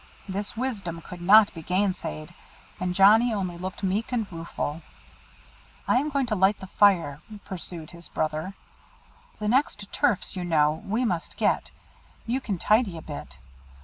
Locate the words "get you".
11.37-12.41